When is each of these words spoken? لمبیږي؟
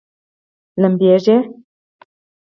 لمبیږي؟ 0.81 1.37